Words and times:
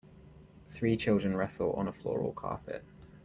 Three 0.65 0.97
children 0.97 1.37
wrestle 1.37 1.73
on 1.73 1.87
a 1.87 1.93
floral 1.93 2.33
carpet. 2.33 2.83